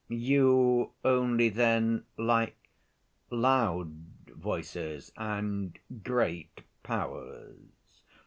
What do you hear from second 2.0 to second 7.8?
like loud voices, and great powers?"